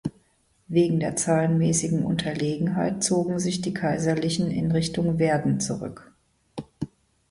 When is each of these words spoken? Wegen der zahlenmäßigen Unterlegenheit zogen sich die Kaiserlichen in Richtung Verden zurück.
Wegen 0.67 0.99
der 0.99 1.15
zahlenmäßigen 1.15 2.03
Unterlegenheit 2.03 3.03
zogen 3.03 3.37
sich 3.37 3.61
die 3.61 3.71
Kaiserlichen 3.75 4.49
in 4.49 4.71
Richtung 4.71 5.19
Verden 5.19 5.59
zurück. 5.59 6.11